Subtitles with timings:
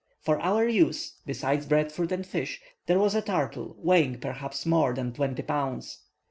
[0.19, 4.95] For our use, besides bread fruit and fish, there was a turtle weighing perhaps more
[4.95, 5.99] than twenty pounds.